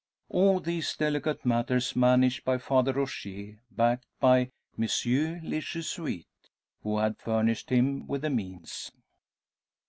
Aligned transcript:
All 0.29 0.59
these 0.59 0.95
delicate 0.97 1.45
matters, 1.45 1.95
managed 1.95 2.43
by 2.43 2.57
Father 2.57 2.91
Rogier, 2.93 3.59
backed 3.69 4.07
by 4.19 4.49
Messieurs 4.75 5.43
les 5.43 5.61
Jesuites, 5.61 6.49
who 6.81 6.97
had 6.97 7.19
furnished 7.19 7.69
him 7.69 8.07
with 8.07 8.23
the 8.23 8.31
means! 8.31 8.91